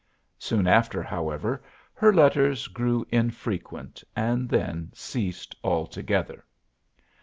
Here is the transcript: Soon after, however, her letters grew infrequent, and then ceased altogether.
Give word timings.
Soon 0.39 0.65
after, 0.65 1.03
however, 1.03 1.61
her 1.93 2.11
letters 2.11 2.67
grew 2.67 3.05
infrequent, 3.11 4.03
and 4.15 4.49
then 4.49 4.89
ceased 4.95 5.53
altogether. 5.63 6.43